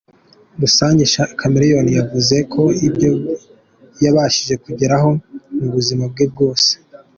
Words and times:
rusange, 0.61 1.03
Chameleone 1.39 1.91
yavuze 1.99 2.35
ko 2.53 2.63
ibyo 2.87 3.11
yabashije 4.03 4.53
kugeraho 4.63 5.09
mu 5.57 5.67
buzima 5.75 6.03
bwe 6.11 6.25
bwose. 6.33 6.71